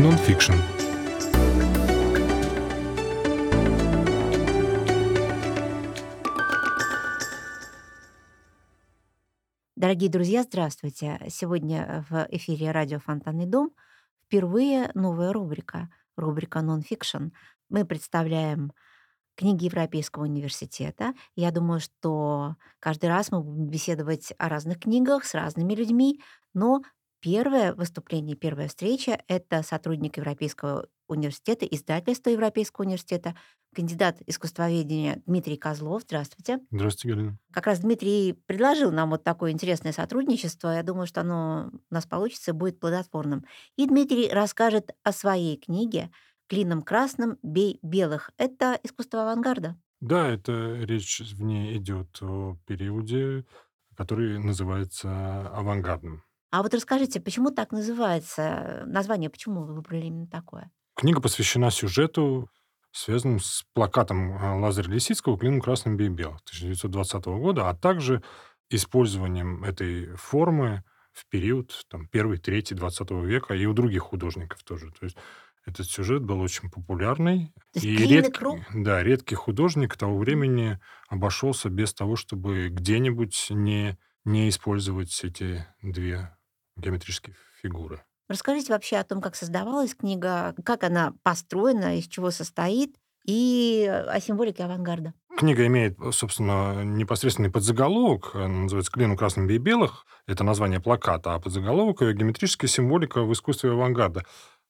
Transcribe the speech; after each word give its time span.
Нонфикшн. 0.00 0.54
Дорогие 9.76 10.08
друзья, 10.08 10.42
здравствуйте. 10.42 11.20
Сегодня 11.28 12.06
в 12.08 12.26
эфире 12.30 12.70
радио 12.70 12.98
«Фонтанный 12.98 13.44
дом» 13.44 13.72
впервые 14.24 14.90
новая 14.94 15.34
рубрика, 15.34 15.90
рубрика 16.16 16.62
«Нонфикшн». 16.62 17.28
Мы 17.68 17.84
представляем 17.84 18.72
книги 19.34 19.66
Европейского 19.66 20.22
университета. 20.22 21.12
Я 21.34 21.50
думаю, 21.50 21.78
что 21.78 22.56
каждый 22.78 23.10
раз 23.10 23.30
мы 23.30 23.42
будем 23.42 23.68
беседовать 23.68 24.32
о 24.38 24.48
разных 24.48 24.80
книгах 24.80 25.26
с 25.26 25.34
разными 25.34 25.74
людьми, 25.74 26.22
но 26.54 26.80
первое 27.20 27.74
выступление, 27.74 28.36
первая 28.36 28.68
встреча— 28.68 29.22
это 29.28 29.62
сотрудник 29.62 30.16
Европейского 30.16 30.88
университета, 31.08 31.66
издательства 31.66 32.30
Европейского 32.30 32.84
университета, 32.84 33.34
кандидат 33.74 34.20
искусствоведения 34.26 35.22
Дмитрий 35.26 35.56
Козлов. 35.56 36.02
Здравствуйте. 36.02 36.60
Здравствуйте, 36.70 37.14
Галина. 37.14 37.38
Как 37.52 37.66
раз 37.66 37.80
Дмитрий 37.80 38.32
предложил 38.46 38.90
нам 38.90 39.10
вот 39.10 39.22
такое 39.22 39.52
интересное 39.52 39.92
сотрудничество. 39.92 40.74
Я 40.74 40.82
думаю, 40.82 41.06
что 41.06 41.20
оно 41.20 41.70
у 41.72 41.94
нас 41.94 42.06
получится, 42.06 42.52
будет 42.52 42.80
плодотворным. 42.80 43.44
И 43.76 43.86
Дмитрий 43.86 44.28
расскажет 44.28 44.90
о 45.02 45.12
своей 45.12 45.56
книге 45.56 46.10
«Клином 46.48 46.82
красным 46.82 47.38
бей 47.42 47.78
белых». 47.82 48.30
Это 48.36 48.78
искусство 48.82 49.22
авангарда. 49.22 49.76
Да, 50.00 50.28
это 50.28 50.74
речь 50.82 51.20
в 51.20 51.42
ней 51.42 51.76
идет 51.76 52.20
о 52.22 52.56
периоде, 52.66 53.44
который 53.94 54.38
называется 54.38 55.48
авангардным. 55.50 56.24
А 56.50 56.62
вот 56.62 56.74
расскажите, 56.74 57.20
почему 57.20 57.50
так 57.50 57.70
называется? 57.70 58.82
Название 58.86 59.30
почему 59.30 59.62
вы 59.64 59.74
выбрали 59.74 60.06
именно 60.06 60.26
такое? 60.26 60.70
Книга 60.96 61.20
посвящена 61.20 61.70
сюжету, 61.70 62.50
связанному 62.92 63.38
с 63.38 63.64
плакатом 63.72 64.36
а, 64.36 64.56
Лазаря 64.56 64.92
Лисицкого 64.92 65.38
«Клином 65.38 65.60
красным 65.60 65.96
бей 65.96 66.08
белых» 66.08 66.40
1920 66.40 67.24
года, 67.26 67.68
а 67.68 67.74
также 67.74 68.22
использованием 68.68 69.62
этой 69.62 70.14
формы 70.16 70.82
в 71.12 71.26
период 71.28 71.86
там, 71.88 72.08
первый, 72.08 72.38
третий 72.38 72.74
20 72.74 73.10
века 73.10 73.54
и 73.54 73.66
у 73.66 73.72
других 73.72 74.02
художников 74.02 74.62
тоже. 74.64 74.90
То 74.98 75.04
есть 75.04 75.16
этот 75.64 75.86
сюжет 75.86 76.24
был 76.24 76.40
очень 76.40 76.70
популярный. 76.70 77.52
То 77.72 77.80
и 77.80 77.96
редкий, 77.96 78.64
да, 78.74 79.02
редкий 79.02 79.34
художник 79.36 79.96
того 79.96 80.18
времени 80.18 80.80
обошелся 81.08 81.68
без 81.68 81.94
того, 81.94 82.16
чтобы 82.16 82.68
где-нибудь 82.70 83.48
не, 83.50 83.98
не 84.24 84.48
использовать 84.48 85.22
эти 85.22 85.66
две 85.82 86.34
геометрические 86.80 87.36
фигуры. 87.62 88.02
Расскажите 88.28 88.72
вообще 88.72 88.96
о 88.96 89.04
том, 89.04 89.20
как 89.20 89.34
создавалась 89.34 89.94
книга, 89.94 90.54
как 90.64 90.84
она 90.84 91.14
построена, 91.22 91.98
из 91.98 92.06
чего 92.06 92.30
состоит, 92.30 92.96
и 93.26 93.86
о 93.86 94.20
символике 94.20 94.64
авангарда. 94.64 95.14
Книга 95.36 95.66
имеет, 95.66 95.98
собственно, 96.12 96.84
непосредственный 96.84 97.50
подзаголовок, 97.50 98.34
она 98.34 98.48
называется 98.48 98.92
«Клину 98.92 99.16
красным 99.16 99.46
бей 99.46 99.58
белых», 99.58 100.04
это 100.26 100.44
название 100.44 100.80
плаката, 100.80 101.34
а 101.34 101.40
подзаголовок 101.40 102.02
ее 102.02 102.14
«Геометрическая 102.14 102.68
символика 102.68 103.22
в 103.22 103.32
искусстве 103.32 103.72
авангарда». 103.72 104.24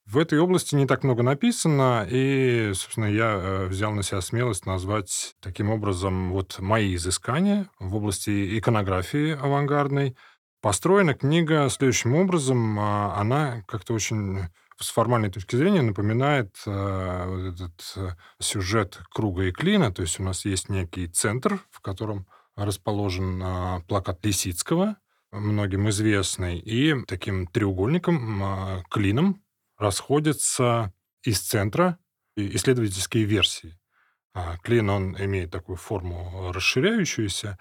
В 0.06 0.18
этой 0.18 0.38
области 0.40 0.74
не 0.74 0.86
так 0.86 1.04
много 1.04 1.22
написано, 1.22 2.06
и, 2.10 2.72
собственно, 2.74 3.04
я 3.04 3.32
э, 3.32 3.66
взял 3.66 3.92
на 3.92 4.02
себя 4.02 4.20
смелость 4.20 4.66
назвать 4.66 5.34
таким 5.40 5.70
образом 5.70 6.32
вот 6.32 6.58
мои 6.58 6.96
изыскания 6.96 7.68
в 7.78 7.94
области 7.94 8.58
иконографии 8.58 9.32
авангардной. 9.32 10.16
Построена 10.60 11.14
книга 11.14 11.68
следующим 11.70 12.14
образом. 12.14 12.78
а, 12.78 13.14
Она 13.16 13.62
как-то 13.66 13.94
очень 13.94 14.40
с 14.78 14.90
формальной 14.90 15.30
точки 15.30 15.56
зрения 15.56 15.82
напоминает 15.82 16.56
э, 16.66 17.24
вот 17.26 17.54
этот 17.54 17.92
э, 17.96 18.10
сюжет 18.38 18.98
круга 19.10 19.44
и 19.44 19.52
клина. 19.52 19.92
То 19.92 20.00
есть 20.02 20.18
у 20.20 20.22
нас 20.22 20.46
есть 20.46 20.70
некий 20.70 21.06
центр, 21.06 21.60
в 21.70 21.80
котором 21.80 22.26
расположен 22.56 23.42
а, 23.42 23.80
плакат 23.88 24.24
Лисицкого, 24.24 24.96
многим 25.32 25.88
известный, 25.90 26.58
и 26.58 26.94
таким 27.06 27.46
треугольником, 27.46 28.42
а, 28.42 28.82
клином 28.90 29.42
расходятся 29.78 30.92
из 31.22 31.40
центра 31.40 31.98
исследовательские 32.36 33.24
версии. 33.24 33.78
Клин, 34.62 34.88
он 34.88 35.16
имеет 35.22 35.50
такую 35.50 35.76
форму 35.76 36.52
расширяющуюся, 36.52 37.58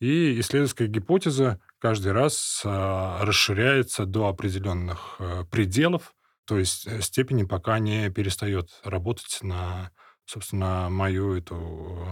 и 0.00 0.38
исследовательская 0.40 0.88
гипотеза 0.88 1.60
каждый 1.82 2.12
раз 2.12 2.62
а, 2.64 3.24
расширяется 3.24 4.06
до 4.06 4.28
определенных 4.28 5.16
э, 5.18 5.42
пределов, 5.50 6.14
то 6.46 6.56
есть 6.56 6.86
э, 6.86 7.00
степени, 7.00 7.42
пока 7.42 7.80
не 7.80 8.08
перестает 8.08 8.70
работать 8.84 9.38
на, 9.42 9.90
собственно, 10.24 10.88
мою 10.90 11.34
эту 11.34 12.06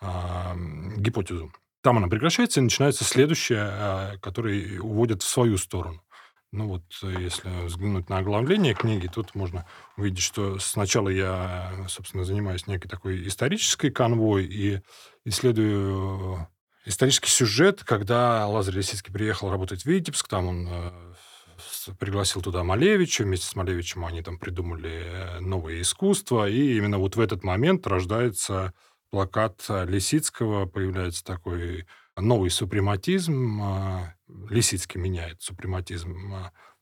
а, 0.00 0.56
гипотезу. 0.96 1.52
Там 1.80 1.98
она 1.98 2.08
прекращается, 2.08 2.58
и 2.58 2.64
начинается 2.64 3.04
следующая, 3.04 3.68
а, 3.70 4.18
которая 4.18 4.80
уводит 4.80 5.22
в 5.22 5.28
свою 5.28 5.58
сторону. 5.58 6.02
Ну 6.50 6.66
вот, 6.66 6.82
э, 7.04 7.14
если 7.20 7.66
взглянуть 7.66 8.08
на 8.08 8.18
оглавление 8.18 8.74
книги, 8.74 9.06
тут 9.06 9.36
можно 9.36 9.64
увидеть, 9.96 10.24
что 10.24 10.58
сначала 10.58 11.08
я, 11.08 11.86
собственно, 11.86 12.24
занимаюсь 12.24 12.66
некой 12.66 12.90
такой 12.90 13.28
исторической 13.28 13.90
конвой 13.90 14.44
и 14.46 14.80
исследую 15.24 16.48
исторический 16.84 17.30
сюжет, 17.30 17.82
когда 17.84 18.46
Лазарь 18.46 18.76
Лисицкий 18.76 19.12
приехал 19.12 19.50
работать 19.50 19.82
в 19.82 19.86
Витебск, 19.86 20.28
там 20.28 20.48
он 20.48 20.68
э, 20.70 21.14
пригласил 21.98 22.42
туда 22.42 22.62
Малевича, 22.62 23.24
вместе 23.24 23.46
с 23.46 23.56
Малевичем 23.56 24.04
они 24.04 24.22
там 24.22 24.38
придумали 24.38 25.02
э, 25.04 25.40
новое 25.40 25.80
искусство, 25.80 26.48
и 26.48 26.76
именно 26.76 26.98
вот 26.98 27.16
в 27.16 27.20
этот 27.20 27.42
момент 27.42 27.86
рождается 27.86 28.74
плакат 29.10 29.64
э, 29.68 29.86
Лисицкого, 29.86 30.66
появляется 30.66 31.24
такой 31.24 31.86
новый 32.16 32.50
супрематизм, 32.50 33.60
а, 33.60 34.14
Лисицкий 34.48 35.00
меняет 35.00 35.42
супрематизм 35.42 36.32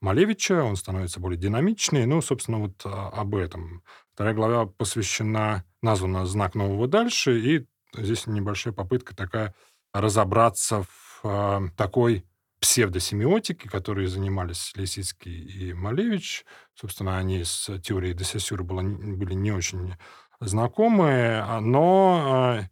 Малевича, 0.02 0.62
он 0.62 0.76
становится 0.76 1.20
более 1.20 1.38
динамичный, 1.38 2.04
ну, 2.04 2.20
собственно, 2.20 2.58
вот 2.58 2.82
об 2.84 3.34
этом. 3.34 3.82
Вторая 4.12 4.34
глава 4.34 4.66
посвящена, 4.66 5.64
названа 5.80 6.26
«Знак 6.26 6.54
нового 6.54 6.86
дальше», 6.86 7.40
и 7.40 7.66
здесь 7.96 8.26
небольшая 8.26 8.74
попытка 8.74 9.16
такая 9.16 9.54
разобраться 9.92 10.82
в 10.82 11.20
а, 11.24 11.62
такой 11.76 12.24
псевдосемиотике, 12.60 13.68
которой 13.68 14.06
занимались 14.06 14.72
Лисицкий 14.76 15.34
и 15.34 15.72
Малевич. 15.72 16.44
Собственно, 16.74 17.18
они 17.18 17.42
с 17.42 17.78
теорией 17.80 18.14
Десясюра 18.14 18.62
были 18.62 19.34
не 19.34 19.50
очень 19.50 19.94
знакомы, 20.40 21.40
а, 21.42 21.60
но 21.60 22.22
а, 22.24 22.68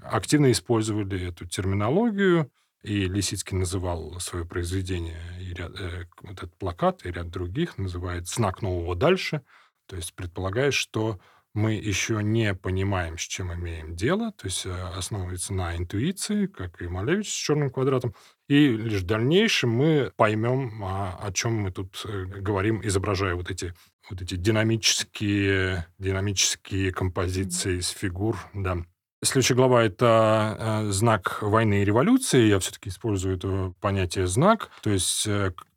активно 0.00 0.50
использовали 0.50 1.28
эту 1.28 1.46
терминологию, 1.46 2.50
и 2.82 3.06
Лисицкий 3.06 3.56
называл 3.56 4.18
свое 4.18 4.44
произведение, 4.44 5.20
и 5.40 5.54
ряд, 5.54 5.72
э, 5.78 6.06
этот 6.24 6.56
плакат 6.56 7.06
и 7.06 7.12
ряд 7.12 7.30
других 7.30 7.78
называет 7.78 8.28
«Знак 8.28 8.60
нового 8.60 8.96
дальше», 8.96 9.42
то 9.86 9.96
есть 9.96 10.14
предполагает, 10.14 10.74
что 10.74 11.20
мы 11.54 11.74
еще 11.74 12.22
не 12.22 12.54
понимаем, 12.54 13.18
с 13.18 13.22
чем 13.22 13.52
имеем 13.52 13.94
дело, 13.94 14.32
то 14.32 14.46
есть 14.46 14.64
э, 14.64 14.70
основывается 14.96 15.52
на 15.52 15.76
интуиции, 15.76 16.46
как 16.46 16.80
и 16.80 16.88
Малевич 16.88 17.28
с 17.28 17.34
черным 17.34 17.70
квадратом, 17.70 18.14
и 18.48 18.68
лишь 18.68 19.02
в 19.02 19.06
дальнейшем 19.06 19.70
мы 19.70 20.12
поймем, 20.16 20.82
а, 20.82 21.18
о 21.20 21.32
чем 21.32 21.54
мы 21.54 21.70
тут 21.70 22.02
э, 22.06 22.24
говорим, 22.24 22.80
изображая 22.82 23.34
вот 23.34 23.50
эти 23.50 23.74
вот 24.10 24.20
эти 24.20 24.34
динамические, 24.34 25.86
динамические 25.98 26.92
композиции 26.92 27.78
из 27.78 27.88
фигур, 27.88 28.36
да. 28.52 28.78
Следующая 29.22 29.54
глава— 29.54 29.82
это 29.84 30.56
э, 30.58 30.90
знак 30.90 31.42
войны 31.42 31.82
и 31.82 31.84
революции. 31.84 32.48
Я 32.48 32.58
все-таки 32.58 32.88
использую 32.88 33.36
это 33.36 33.72
понятие 33.80 34.26
«знак», 34.26 34.70
то 34.82 34.90
есть 34.90 35.28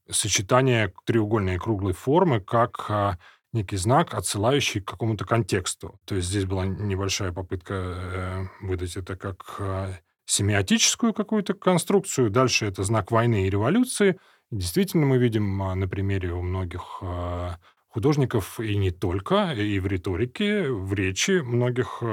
сочетание 0.09 0.93
треугольной 1.05 1.55
и 1.55 1.59
круглой 1.59 1.93
формы 1.93 2.39
как 2.39 2.85
а, 2.89 3.17
некий 3.55 3.77
знак, 3.77 4.13
отсылающий 4.13 4.81
к 4.81 4.87
какому-то 4.87 5.25
контексту. 5.25 5.99
То 6.05 6.15
есть 6.15 6.27
здесь 6.27 6.45
была 6.45 6.65
небольшая 6.65 7.31
попытка 7.31 7.73
э, 7.73 8.45
выдать 8.61 8.95
это 8.97 9.15
как 9.15 9.55
а, 9.59 9.93
семиотическую 10.25 11.13
какую-то 11.13 11.53
конструкцию. 11.53 12.29
Дальше 12.29 12.65
это 12.65 12.83
знак 12.83 13.11
войны 13.11 13.47
и 13.47 13.49
революции. 13.49 14.19
Действительно, 14.51 15.05
мы 15.05 15.17
видим 15.17 15.61
а, 15.63 15.73
на 15.75 15.87
примере 15.87 16.33
у 16.33 16.41
многих 16.41 16.99
а, 17.01 17.57
художников, 17.87 18.59
и 18.59 18.75
не 18.75 18.91
только, 18.91 19.53
и 19.53 19.79
в 19.79 19.87
риторике, 19.87 20.69
в 20.69 20.93
речи 20.93 21.41
многих 21.41 22.03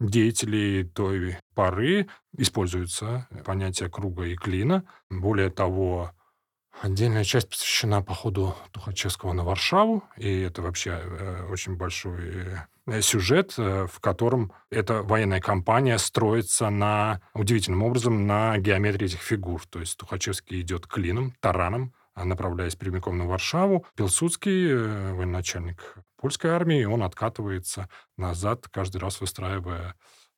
деятелей 0.00 0.84
той 0.84 1.36
поры 1.54 2.08
используется 2.36 3.28
понятие 3.44 3.90
круга 3.90 4.24
и 4.24 4.34
клина. 4.34 4.84
Более 5.10 5.50
того, 5.50 6.12
отдельная 6.82 7.24
часть 7.24 7.48
посвящена 7.48 8.02
походу 8.02 8.54
Тухачевского 8.72 9.32
на 9.32 9.44
Варшаву, 9.44 10.04
и 10.16 10.40
это 10.40 10.62
вообще 10.62 11.00
э, 11.02 11.46
очень 11.50 11.76
большой 11.76 12.58
э, 12.86 13.00
сюжет, 13.00 13.54
э, 13.58 13.86
в 13.90 14.00
котором 14.00 14.52
эта 14.70 15.02
военная 15.02 15.40
кампания 15.40 15.98
строится 15.98 16.70
на 16.70 17.20
удивительным 17.34 17.82
образом 17.82 18.26
на 18.26 18.58
геометрии 18.58 19.06
этих 19.06 19.20
фигур. 19.20 19.66
То 19.66 19.80
есть 19.80 19.96
Тухачевский 19.96 20.60
идет 20.60 20.86
клином, 20.86 21.34
тараном, 21.40 21.94
а, 22.14 22.24
направляясь 22.24 22.76
прямиком 22.76 23.18
на 23.18 23.26
Варшаву. 23.26 23.84
Пилсудский, 23.94 24.70
э, 24.70 25.12
военачальник 25.12 25.96
польской 26.16 26.50
армии, 26.50 26.84
он 26.84 27.02
откатывается 27.02 27.88
назад, 28.16 28.68
каждый 28.70 28.98
раз 28.98 29.20
выстраивая 29.20 29.94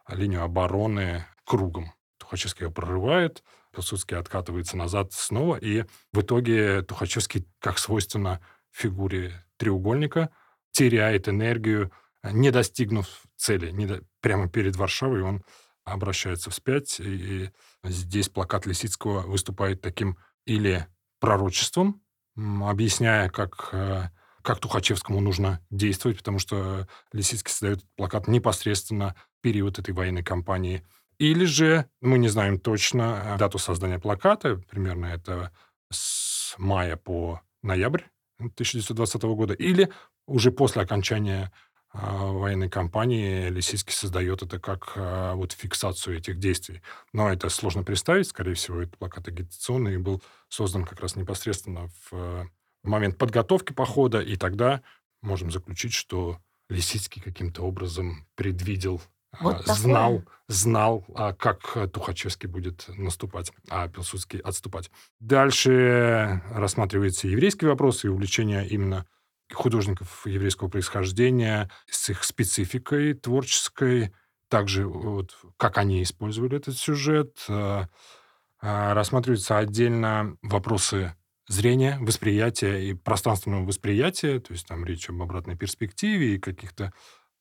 линию 0.08 0.42
обороны 0.42 1.24
кругом. 1.44 1.92
Тухачевский 2.18 2.64
его 2.64 2.72
прорывает, 2.72 3.44
Пилсудский 3.78 4.16
откатывается 4.16 4.76
назад 4.76 5.12
снова, 5.12 5.54
и 5.54 5.84
в 6.12 6.20
итоге 6.20 6.82
Тухачевский, 6.82 7.46
как 7.60 7.78
свойственно 7.78 8.40
фигуре 8.72 9.44
треугольника, 9.56 10.30
теряет 10.72 11.28
энергию, 11.28 11.92
не 12.24 12.50
достигнув 12.50 13.06
цели. 13.36 13.70
Не 13.70 13.86
до... 13.86 14.02
Прямо 14.20 14.48
перед 14.48 14.74
Варшавой 14.74 15.22
он 15.22 15.44
обращается 15.84 16.50
вспять, 16.50 16.98
и 16.98 17.52
здесь 17.84 18.28
плакат 18.28 18.66
Лисицкого 18.66 19.20
выступает 19.20 19.80
таким 19.80 20.18
или 20.44 20.84
пророчеством, 21.20 22.02
объясняя, 22.36 23.28
как, 23.28 23.70
как 24.42 24.58
Тухачевскому 24.58 25.20
нужно 25.20 25.64
действовать, 25.70 26.18
потому 26.18 26.40
что 26.40 26.88
Лисицкий 27.12 27.52
создает 27.52 27.84
плакат 27.94 28.26
непосредственно 28.26 29.14
в 29.38 29.40
период 29.40 29.78
этой 29.78 29.94
военной 29.94 30.24
кампании. 30.24 30.84
Или 31.18 31.44
же, 31.44 31.86
мы 32.00 32.18
не 32.18 32.28
знаем 32.28 32.60
точно 32.60 33.22
э, 33.24 33.38
дату 33.38 33.58
создания 33.58 33.98
плаката, 33.98 34.62
примерно 34.70 35.06
это 35.06 35.52
с 35.90 36.54
мая 36.58 36.96
по 36.96 37.40
ноябрь 37.62 38.02
1920 38.38 39.22
года, 39.22 39.54
или 39.54 39.90
уже 40.26 40.52
после 40.52 40.82
окончания 40.82 41.52
а, 41.90 42.26
военной 42.26 42.68
кампании 42.68 43.48
Лисицкий 43.48 43.94
создает 43.94 44.42
это 44.42 44.60
как 44.60 44.92
а, 44.96 45.34
вот 45.34 45.52
фиксацию 45.52 46.18
этих 46.18 46.38
действий. 46.38 46.82
Но 47.12 47.32
это 47.32 47.48
сложно 47.48 47.82
представить. 47.82 48.28
Скорее 48.28 48.54
всего, 48.54 48.82
этот 48.82 48.98
плакат 48.98 49.26
агитационный 49.28 49.96
был 49.98 50.22
создан 50.48 50.84
как 50.84 51.00
раз 51.00 51.16
непосредственно 51.16 51.88
в, 51.88 52.12
в 52.12 52.88
момент 52.88 53.16
подготовки 53.16 53.72
похода. 53.72 54.20
И 54.20 54.36
тогда 54.36 54.82
можем 55.22 55.50
заключить, 55.50 55.94
что 55.94 56.38
Лисицкий 56.68 57.22
каким-то 57.22 57.62
образом 57.62 58.26
предвидел 58.34 59.00
Вот 59.40 59.64
знал, 59.66 60.18
такое. 60.20 60.36
знал, 60.48 61.04
как 61.38 61.90
Тухачевский 61.92 62.48
будет 62.48 62.84
наступать, 62.88 63.52
а 63.68 63.88
Пилсудский 63.88 64.38
отступать. 64.38 64.90
Дальше 65.20 66.42
рассматривается 66.50 67.28
еврейский 67.28 67.66
вопрос 67.66 68.04
и 68.04 68.08
увлечение 68.08 68.66
именно 68.66 69.06
художников 69.52 70.26
еврейского 70.26 70.68
происхождения 70.68 71.70
с 71.90 72.10
их 72.10 72.24
спецификой 72.24 73.14
творческой, 73.14 74.12
также 74.48 74.86
вот, 74.86 75.36
как 75.56 75.78
они 75.78 76.02
использовали 76.02 76.56
этот 76.56 76.76
сюжет. 76.76 77.44
А, 77.48 77.88
а, 78.60 78.94
Рассматриваются 78.94 79.58
отдельно 79.58 80.36
вопросы 80.42 81.14
зрения, 81.48 81.98
восприятия 82.00 82.88
и 82.88 82.94
пространственного 82.94 83.64
восприятия, 83.64 84.40
то 84.40 84.52
есть 84.52 84.66
там 84.66 84.84
речь 84.84 85.08
об 85.08 85.20
обратной 85.22 85.56
перспективе 85.56 86.34
и 86.34 86.38
каких-то 86.38 86.92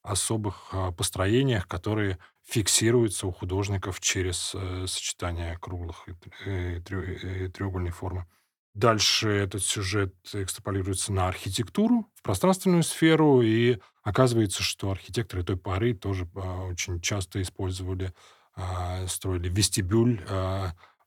особых 0.08 0.70
а, 0.72 0.92
построениях, 0.92 1.68
которые 1.68 2.18
фиксируются 2.48 3.28
у 3.28 3.32
художников 3.32 4.00
через 4.00 4.54
э, 4.56 4.86
сочетание 4.88 5.58
круглых 5.60 6.08
и 6.08 6.14
э, 6.46 6.80
э, 6.90 7.50
треугольной 7.50 7.92
формы. 7.92 8.26
Дальше 8.74 9.28
этот 9.28 9.64
сюжет 9.64 10.16
экстраполируется 10.34 11.12
на 11.12 11.28
архитектуру, 11.28 12.08
в 12.16 12.22
пространственную 12.22 12.84
сферу, 12.84 13.42
и 13.42 13.80
оказывается, 14.04 14.64
что 14.64 14.92
архитекторы 14.92 15.44
той 15.44 15.58
поры 15.58 15.94
тоже 15.94 16.30
а, 16.36 16.66
очень 16.66 17.02
часто 17.02 17.42
использовали, 17.42 18.14
а, 18.56 19.06
строили 19.08 19.50
вестибюль, 19.50 20.24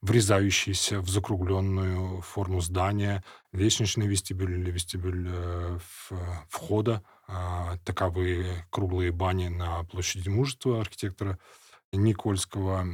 врезающийся 0.02 1.00
в 1.00 1.08
закругленную 1.08 2.20
форму 2.22 2.60
здания, 2.60 3.22
лестничный 3.52 4.06
вестибюль 4.06 4.58
или 4.60 4.70
вестибюль 4.70 5.28
э, 5.28 5.78
в- 5.78 6.46
входа. 6.48 7.02
А, 7.28 7.76
Таковы 7.84 8.64
круглые 8.70 9.12
бани 9.12 9.48
на 9.48 9.84
площади 9.84 10.28
Мужества 10.28 10.80
архитектора 10.80 11.38
Никольского, 11.92 12.86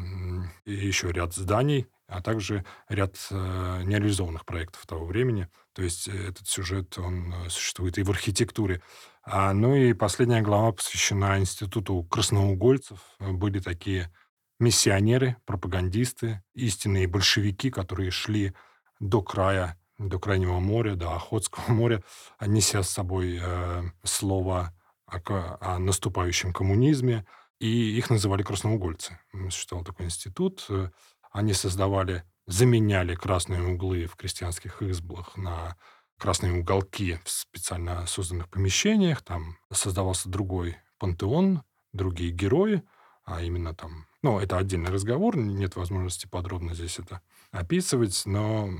и 0.64 0.72
еще 0.72 1.12
ряд 1.12 1.34
зданий, 1.34 1.86
а 2.08 2.22
также 2.22 2.64
ряд 2.88 3.16
э, 3.30 3.82
нереализованных 3.84 4.44
проектов 4.44 4.86
того 4.86 5.04
времени. 5.06 5.48
То 5.74 5.82
есть 5.82 6.08
э, 6.08 6.28
этот 6.28 6.48
сюжет, 6.48 6.96
он 6.98 7.32
э, 7.32 7.50
существует 7.50 7.98
и 7.98 8.02
в 8.02 8.10
архитектуре. 8.10 8.80
А, 9.22 9.52
ну 9.52 9.74
и 9.74 9.92
последняя 9.92 10.40
глава 10.40 10.72
посвящена 10.72 11.38
институту 11.38 12.04
красноугольцев. 12.04 12.98
Э, 13.20 13.32
Были 13.32 13.58
такие 13.58 14.10
миссионеры, 14.58 15.36
пропагандисты, 15.44 16.42
истинные 16.54 17.06
большевики, 17.06 17.70
которые 17.70 18.10
шли 18.10 18.54
до 19.00 19.22
края, 19.22 19.78
до 19.98 20.18
Крайнего 20.18 20.58
моря, 20.60 20.94
до 20.94 21.14
Охотского 21.14 21.64
моря, 21.72 22.02
неся 22.40 22.82
с 22.82 22.90
собой 22.90 23.38
э, 23.40 23.82
слово 24.04 24.74
о, 25.06 25.18
о 25.60 25.78
наступающем 25.78 26.52
коммунизме, 26.52 27.26
и 27.58 27.96
их 27.96 28.10
называли 28.10 28.42
красноугольцы. 28.42 29.18
Существовал 29.50 29.84
такой 29.84 30.06
институт. 30.06 30.66
э, 30.68 30.90
Они 31.32 31.52
создавали, 31.54 32.24
заменяли 32.46 33.14
красные 33.14 33.62
углы 33.62 34.06
в 34.06 34.16
крестьянских 34.16 34.82
избах 34.82 35.36
на 35.36 35.76
красные 36.18 36.52
уголки 36.60 37.18
в 37.24 37.30
специально 37.30 38.06
созданных 38.06 38.48
помещениях. 38.48 39.22
Там 39.22 39.58
создавался 39.72 40.28
другой 40.28 40.76
пантеон, 40.98 41.62
другие 41.92 42.30
герои, 42.30 42.82
а 43.26 43.43
именно 43.43 43.75
там... 43.75 44.06
Ну, 44.23 44.38
это 44.38 44.56
отдельный 44.56 44.90
разговор, 44.90 45.37
нет 45.37 45.76
возможности 45.76 46.26
подробно 46.26 46.75
здесь 46.75 46.99
это 46.99 47.20
описывать, 47.50 48.23
но 48.25 48.70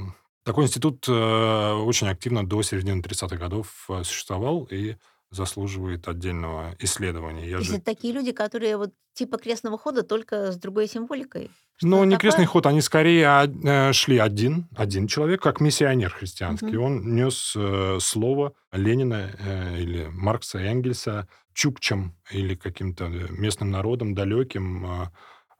такой 0.45 0.65
институт 0.65 1.07
э, 1.09 1.13
очень 1.13 2.09
активно 2.09 2.47
до 2.47 2.63
середины 2.63 3.01
30-х 3.01 3.37
годов 3.37 3.87
э, 3.89 4.03
существовал 4.05 4.67
и 4.71 4.97
заслуживает 5.31 6.09
отдельного 6.09 6.77
исследования. 6.79 7.49
Я 7.49 7.59
То 7.59 7.65
же 7.65 7.77
это 7.77 7.85
такие 7.85 8.13
люди, 8.13 8.33
которые 8.33 8.77
вот 8.77 8.93
типа 9.15 9.39
крестного 9.39 9.79
хода, 9.79 10.03
только 10.03 10.53
с 10.53 10.57
другой 10.57 10.89
символикой? 10.89 11.51
Что-то 11.77 12.05
не 12.05 12.17
крестный 12.17 12.45
такое? 12.45 12.53
ход, 12.53 12.67
они 12.67 12.81
скорее 12.81 13.27
а, 13.27 13.47
э, 13.47 13.93
шли 13.93 14.19
один, 14.19 14.69
один 14.75 15.07
человек, 15.07 15.43
как 15.43 15.61
миссионер 15.61 16.11
христианский. 16.11 16.77
Мгм. 16.77 16.83
Он 16.83 17.15
нес 17.15 17.53
э, 17.55 17.99
слово 18.01 18.55
Ленина 18.73 19.31
э, 19.39 19.79
или 19.79 20.09
Маркса 20.11 20.59
и 20.59 20.65
Энгельса 20.65 21.29
чукчам 21.53 22.15
или 22.31 22.55
каким-то 22.55 23.09
местным 23.09 23.71
народам 23.71 24.15
далеким, 24.15 24.87
э, 24.87 25.11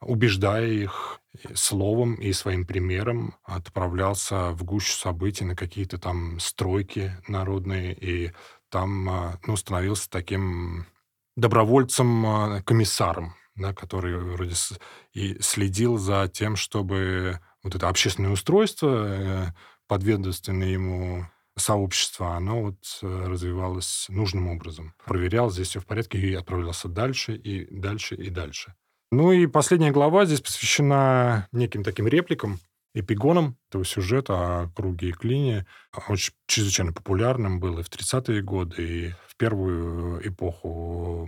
убеждая 0.01 0.67
их 0.67 1.21
словом 1.55 2.15
и 2.15 2.33
своим 2.33 2.67
примером, 2.67 3.35
отправлялся 3.45 4.51
в 4.53 4.65
гущу 4.65 4.97
событий 4.97 5.45
на 5.45 5.57
какие-то 5.57 5.99
там 5.99 6.39
стройки 6.39 7.13
народные, 7.29 7.95
и 7.95 8.33
там 8.77 9.09
э, 9.09 9.39
ну, 9.47 9.57
становился 9.57 10.11
таким 10.11 10.85
добровольцем-комиссаром, 11.37 13.35
да, 13.55 13.73
который 13.73 14.19
вроде 14.19 14.55
и 15.15 15.39
следил 15.41 15.97
за 15.97 16.29
тем, 16.29 16.57
чтобы 16.57 17.41
вот 17.63 17.75
это 17.75 17.89
общественное 17.89 18.33
устройство, 18.33 19.07
э, 19.09 19.47
подведомственное 19.87 20.69
ему 20.69 21.27
сообщество, 21.57 22.37
оно 22.37 22.65
вот 22.65 22.99
э, 23.01 23.07
развивалось 23.27 24.07
нужным 24.11 24.49
образом. 24.49 24.93
Проверял, 25.07 25.51
здесь 25.51 25.69
все 25.69 25.81
в 25.81 25.87
порядке, 25.87 26.19
и 26.19 26.35
отправлялся 26.35 26.89
дальше, 26.89 27.35
и 27.35 27.67
дальше, 27.75 28.15
и 28.15 28.29
дальше. 28.29 28.75
Ну 29.11 29.33
и 29.33 29.47
последняя 29.47 29.91
глава 29.91 30.27
здесь 30.27 30.43
посвящена 30.43 31.49
неким 31.51 31.83
таким 31.83 32.07
репликам, 32.09 32.61
эпигонам 33.01 33.57
этого 33.69 33.85
сюжета 33.85 34.35
о 34.63 34.69
круге 34.71 35.11
и 35.11 35.13
клине. 35.13 35.67
Очень 36.09 36.35
чрезвычайно 36.47 36.93
популярным 36.93 37.61
был 37.61 37.79
и 37.79 37.83
в 37.83 37.91
30-е 37.91 38.43
годы, 38.43 38.83
и 38.83 39.11
в 39.29 39.37
первую 39.37 40.27
эпоху 40.27 41.27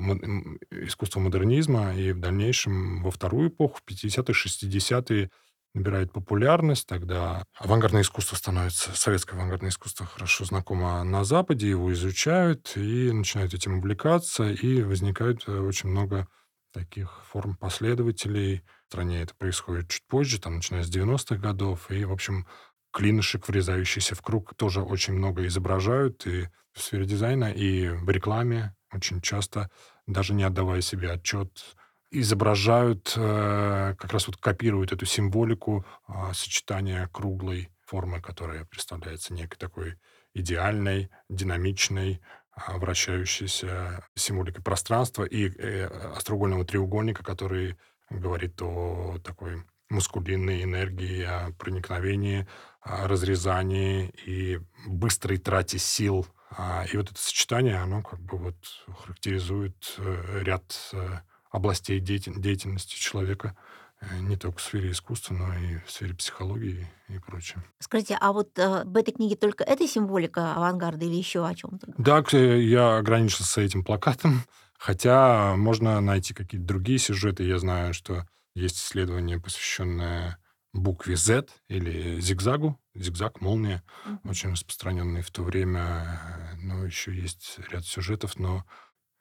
искусства 0.71 1.21
модернизма, 1.21 1.95
и 1.95 2.13
в 2.13 2.21
дальнейшем 2.21 3.03
во 3.03 3.11
вторую 3.11 3.51
эпоху, 3.51 3.79
в 3.85 3.91
50-е, 3.91 4.35
60-е, 4.35 5.31
набирает 5.75 6.13
популярность, 6.13 6.87
тогда 6.87 7.45
авангардное 7.59 8.01
искусство 8.01 8.37
становится, 8.37 8.97
советское 8.97 9.37
авангардное 9.37 9.71
искусство 9.71 10.07
хорошо 10.07 10.45
знакомо 10.45 11.05
на 11.05 11.25
Западе, 11.25 11.69
его 11.69 11.93
изучают 11.93 12.73
и 12.77 13.13
начинают 13.13 13.53
этим 13.53 13.79
увлекаться, 13.79 14.51
и 14.51 14.83
возникает 14.83 15.45
э, 15.47 15.59
очень 15.59 15.91
много 15.91 16.27
таких 16.73 17.23
форм 17.31 17.57
последователей. 17.57 18.63
Стране 18.89 19.21
это 19.21 19.35
происходит 19.35 19.91
чуть 19.91 20.07
позже, 20.07 20.41
там, 20.41 20.57
начиная 20.57 20.83
с 20.83 20.89
90-х 20.91 21.37
годов, 21.37 21.91
и, 21.91 22.07
в 22.07 22.13
общем, 22.13 22.47
клинышек, 22.91 23.47
врезающийся 23.47 24.15
в 24.15 24.23
круг, 24.23 24.55
тоже 24.55 24.81
очень 24.81 25.13
много 25.13 25.47
изображают 25.47 26.27
и 26.27 26.49
в 26.73 26.81
сфере 26.81 27.05
дизайна, 27.05 27.53
и 27.53 27.89
в 27.91 28.09
рекламе 28.09 28.75
очень 28.91 29.21
часто, 29.21 29.71
даже 30.07 30.33
не 30.33 30.43
отдавая 30.43 30.81
себе 30.81 31.11
отчет, 31.11 31.77
изображают, 32.11 33.13
э, 33.15 33.95
как 33.99 34.11
раз 34.11 34.27
вот 34.27 34.39
копируют 34.39 34.91
эту 34.93 35.05
символику 35.05 35.85
а, 36.07 36.33
сочетания 36.33 37.11
круглой 37.13 37.69
формы, 37.85 38.23
которая 38.23 38.65
представляется 38.65 39.35
некой 39.35 39.59
такой 39.59 39.99
идеальной, 40.33 41.11
динамичной, 41.29 42.23
а, 42.53 42.79
вращающейся 42.79 44.03
символикой 44.15 44.65
пространства 44.65 45.25
и 45.25 45.51
э, 45.51 45.85
остроугольного 46.17 46.65
треугольника, 46.65 47.23
который 47.23 47.77
говорит 48.11 48.61
о 48.63 49.19
такой 49.25 49.63
мускулинной 49.91 50.63
энергии, 50.65 51.23
о 51.23 51.53
проникновении, 51.59 52.47
о 52.81 53.09
разрезании 53.09 54.13
и 54.27 54.61
быстрой 54.87 55.39
трате 55.39 55.79
сил 55.79 56.27
А, 56.51 56.85
и 56.91 56.97
вот 56.97 57.11
это 57.11 57.21
сочетание, 57.21 57.77
оно 57.77 58.03
как 58.03 58.21
бы 58.21 58.39
вот 58.39 58.57
характеризует 59.03 59.95
э, 59.99 60.43
ряд 60.43 60.65
э, 60.93 61.21
областей 61.51 62.01
деятельности 62.01 62.99
человека, 62.99 63.55
э, 64.01 64.19
не 64.21 64.37
только 64.37 64.59
в 64.59 64.63
сфере 64.63 64.91
искусства, 64.91 65.35
но 65.35 65.55
и 65.55 65.79
в 65.87 65.91
сфере 65.91 66.15
психологии 66.15 66.87
и 67.09 67.19
прочее. 67.19 67.63
Скажите, 67.81 68.17
а 68.19 68.33
вот 68.33 68.59
э, 68.59 68.85
в 68.85 68.97
этой 68.97 69.13
книге 69.13 69.37
только 69.37 69.63
эта 69.63 69.87
символика 69.87 70.55
авангарда 70.55 71.05
или 71.05 71.17
еще 71.17 71.47
о 71.47 71.55
чем-то? 71.55 71.93
Да, 71.99 72.25
я 72.39 72.97
ограничился 72.97 73.61
этим 73.61 73.85
плакатом, 73.85 74.43
хотя 74.79 75.57
можно 75.57 76.01
найти 76.01 76.33
какие-то 76.33 76.67
другие 76.67 76.99
сюжеты. 76.99 77.45
Я 77.45 77.59
знаю, 77.59 77.93
что 77.93 78.27
есть 78.55 78.77
исследование, 78.77 79.41
посвященное 79.41 80.39
букве 80.73 81.17
Z 81.17 81.49
или 81.69 82.21
зигзагу, 82.21 82.79
зигзаг, 82.95 83.41
молния, 83.41 83.83
mm-hmm. 84.07 84.31
очень 84.31 84.51
распространенный 84.53 85.23
в 85.23 85.31
то 85.31 85.43
время. 85.43 86.57
Но 86.63 86.85
еще 86.85 87.15
есть 87.15 87.59
ряд 87.71 87.85
сюжетов, 87.85 88.39
но 88.39 88.65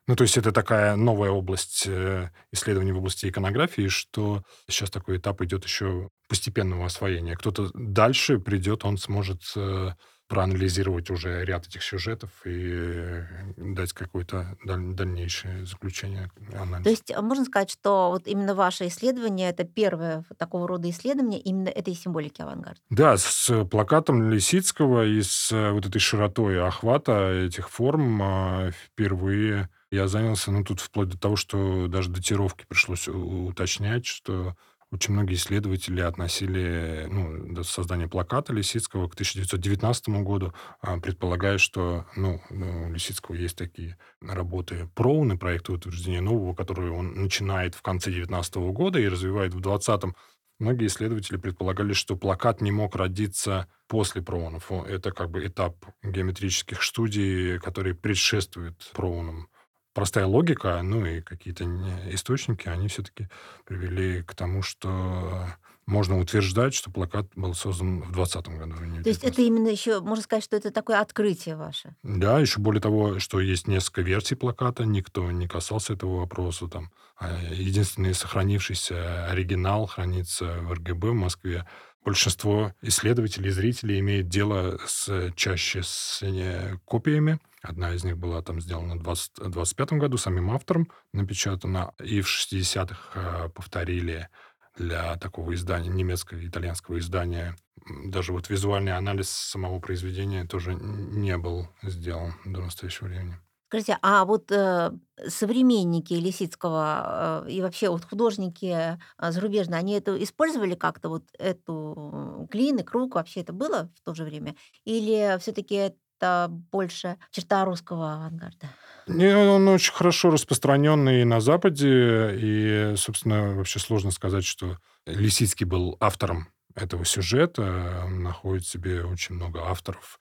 ну, 0.07 0.15
то 0.15 0.23
есть 0.23 0.37
это 0.37 0.53
такая 0.53 0.95
новая 0.95 1.31
область 1.31 1.83
э, 1.85 2.31
исследований 2.53 2.93
в 2.93 2.97
области 2.97 3.27
иконографии, 3.27 3.89
что 3.89 4.43
сейчас 4.69 4.89
такой 4.89 5.17
этап 5.17 5.41
идет 5.41 5.65
еще 5.65 6.09
постепенного 6.29 6.85
освоения. 6.85 7.35
Кто-то 7.35 7.71
дальше 7.73 8.39
придет, 8.39 8.85
он 8.85 8.97
сможет 8.97 9.41
э, 9.57 9.91
проанализировать 10.27 11.09
уже 11.09 11.45
ряд 11.45 11.67
этих 11.67 11.83
сюжетов 11.83 12.29
и 12.45 12.71
э, 12.73 13.25
дать 13.55 13.93
какое-то 13.93 14.57
дальнейшее 14.63 15.65
заключение, 15.65 16.29
анализ. 16.53 16.83
То 16.83 16.89
есть 16.89 17.15
можно 17.21 17.45
сказать, 17.45 17.71
что 17.71 18.09
вот 18.11 18.27
именно 18.27 18.53
ваше 18.53 18.87
исследование 18.87 19.49
это 19.49 19.63
первое 19.63 20.25
такого 20.37 20.67
рода 20.67 20.89
исследование 20.89 21.39
именно 21.39 21.69
этой 21.69 21.93
символики 21.93 22.41
авангарда? 22.41 22.79
Да, 22.89 23.17
с 23.17 23.65
плакатом 23.65 24.29
Лисицкого 24.29 25.05
и 25.05 25.21
с 25.21 25.49
вот 25.71 25.85
этой 25.85 25.99
широтой 25.99 26.61
охвата 26.65 27.31
этих 27.31 27.69
форм 27.69 28.21
а, 28.21 28.71
впервые 28.71 29.69
я 29.89 30.07
занялся, 30.07 30.51
ну, 30.51 30.63
тут 30.63 30.81
вплоть 30.81 31.09
до 31.09 31.17
того, 31.17 31.37
что 31.37 31.87
даже 31.87 32.09
датировки 32.09 32.65
пришлось 32.67 33.07
уточнять, 33.07 34.05
что 34.05 34.55
очень 34.91 35.13
многие 35.13 35.35
исследователи 35.35 35.99
относили 35.99 37.07
ну, 37.09 37.53
до 37.53 38.07
плаката 38.07 38.53
Лисицкого 38.53 39.09
к 39.09 39.15
1919 39.15 40.09
году, 40.23 40.53
а, 40.81 40.97
предполагая, 40.99 41.57
что 41.57 42.05
ну, 42.15 42.41
у 42.49 42.91
Лисицкого 42.91 43.35
есть 43.35 43.57
такие 43.57 43.97
работы 44.21 44.89
Проуны, 44.95 45.37
проекты 45.37 45.73
утверждения 45.73 46.21
нового, 46.21 46.55
которые 46.55 46.91
он 46.91 47.15
начинает 47.15 47.75
в 47.75 47.81
конце 47.81 48.11
19 48.11 48.55
года 48.71 48.99
и 48.99 49.07
развивает 49.07 49.53
в 49.53 49.59
20-м. 49.59 50.15
Многие 50.59 50.87
исследователи 50.87 51.37
предполагали, 51.37 51.93
что 51.93 52.15
плакат 52.15 52.61
не 52.61 52.71
мог 52.71 52.95
родиться 52.95 53.67
после 53.87 54.21
проунов. 54.21 54.71
Это 54.71 55.11
как 55.11 55.29
бы 55.29 55.45
этап 55.45 55.75
геометрических 56.01 56.81
студий, 56.81 57.59
который 57.59 57.93
предшествует 57.93 58.89
проунам 58.93 59.49
простая 59.97 60.27
логика, 60.27 60.79
ну 60.83 61.07
и 61.07 61.21
какие-то 61.21 61.63
источники, 62.11 62.67
они 62.69 62.87
все-таки 62.87 63.29
привели 63.65 64.21
к 64.21 64.35
тому, 64.35 64.61
что 64.61 65.47
можно 65.87 66.19
утверждать, 66.19 66.75
что 66.75 66.91
плакат 66.91 67.25
был 67.35 67.55
создан 67.55 68.01
в 68.01 68.11
2020 68.11 68.47
году. 68.59 68.75
А 68.75 69.01
То 69.01 69.09
есть 69.09 69.23
это 69.23 69.41
именно 69.41 69.69
еще, 69.69 69.99
можно 70.01 70.23
сказать, 70.23 70.43
что 70.43 70.55
это 70.55 70.69
такое 70.69 70.99
открытие 70.99 71.55
ваше? 71.55 71.95
Да, 72.03 72.39
еще 72.39 72.59
более 72.59 72.79
того, 72.79 73.17
что 73.17 73.39
есть 73.39 73.67
несколько 73.67 74.03
версий 74.03 74.35
плаката, 74.35 74.85
никто 74.85 75.31
не 75.31 75.47
касался 75.47 75.93
этого 75.93 76.19
вопроса. 76.19 76.67
Там. 76.67 76.91
А 77.17 77.35
единственный 77.51 78.13
сохранившийся 78.13 79.25
оригинал 79.25 79.87
хранится 79.87 80.59
в 80.61 80.73
РГБ 80.73 81.09
в 81.09 81.15
Москве. 81.15 81.65
Большинство 82.07 82.73
исследователей, 82.81 83.49
зрителей 83.49 83.99
имеет 83.99 84.29
дело 84.29 84.79
с, 84.87 85.33
чаще 85.35 85.83
с 85.83 86.23
э, 86.23 86.77
копиями, 86.85 87.37
Одна 87.61 87.93
из 87.93 88.05
них 88.05 88.17
была 88.17 88.41
там 88.41 88.61
сделана 88.61 88.95
в 88.95 89.03
2025 89.03 89.93
году 89.99 90.15
самим 90.15 90.51
автором, 90.51 90.89
напечатана, 91.11 91.93
и 92.01 92.21
в 92.21 92.27
60-х 92.27 92.97
э, 93.13 93.49
повторили 93.49 94.29
для 94.77 95.17
такого 95.17 95.53
издания, 95.53 95.89
немецкого 95.89 96.39
и 96.39 96.47
итальянского 96.47 96.97
издания. 96.97 97.57
Даже 98.05 98.31
вот 98.31 98.49
визуальный 98.49 98.95
анализ 98.95 99.29
самого 99.29 99.81
произведения 99.81 100.45
тоже 100.45 100.75
не 100.75 101.37
был 101.37 101.67
сделан 101.83 102.35
до 102.45 102.61
настоящего 102.61 103.07
времени. 103.07 103.37
Скажите, 103.67 103.97
а 104.01 104.23
вот 104.23 104.49
э, 104.49 104.91
современники 105.27 106.13
Лисицкого 106.13 107.43
э, 107.45 107.51
и 107.51 107.61
вообще 107.61 107.89
вот 107.89 108.05
художники 108.05 108.65
э, 108.65 108.97
зарубежные, 109.19 109.77
они 109.77 109.93
это 109.93 110.21
использовали 110.23 110.73
как-то, 110.73 111.09
вот 111.09 111.23
эту 111.37 112.47
клин 112.49 112.77
и 112.79 112.83
круг, 112.83 113.15
вообще 113.15 113.41
это 113.41 113.51
было 113.51 113.91
в 113.99 114.05
то 114.05 114.15
же 114.15 114.23
время? 114.23 114.55
Или 114.85 115.37
все-таки 115.41 115.91
это 116.19 116.47
больше 116.49 117.17
черта 117.31 117.65
русского 117.65 118.13
авангарда? 118.13 118.69
Не, 119.07 119.35
он 119.35 119.67
очень 119.67 119.93
хорошо 119.93 120.29
распространенный 120.29 121.25
на 121.25 121.41
Западе, 121.41 122.37
и, 122.37 122.93
собственно, 122.95 123.53
вообще 123.53 123.79
сложно 123.79 124.11
сказать, 124.11 124.45
что 124.45 124.77
Лисицкий 125.05 125.65
был 125.65 125.97
автором 125.99 126.47
этого 126.73 127.03
сюжета. 127.03 128.03
Он 128.05 128.23
находит 128.23 128.65
себе 128.65 129.03
очень 129.03 129.35
много 129.35 129.61
авторов, 129.65 130.19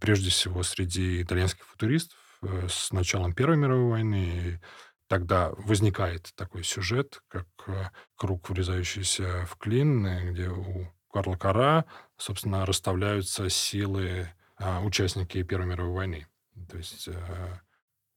прежде 0.00 0.30
всего 0.30 0.62
среди 0.62 1.20
итальянских 1.20 1.66
футуристов 1.66 2.18
э, 2.18 2.25
с 2.68 2.92
началом 2.92 3.34
Первой 3.34 3.56
мировой 3.56 3.90
войны. 3.90 4.60
Тогда 5.08 5.50
возникает 5.58 6.32
такой 6.34 6.64
сюжет, 6.64 7.22
как 7.28 7.46
э, 7.68 7.90
круг, 8.16 8.50
врезающийся 8.50 9.46
в 9.46 9.56
клин, 9.56 10.04
э, 10.04 10.32
где 10.32 10.48
у 10.48 10.92
Карла 11.12 11.36
Кара, 11.36 11.84
собственно, 12.16 12.66
расставляются 12.66 13.48
силы 13.48 14.28
а, 14.58 14.80
участники 14.82 15.42
Первой 15.44 15.66
мировой 15.66 15.92
войны. 15.92 16.26
То 16.68 16.76
есть 16.76 17.08
э, 17.08 17.60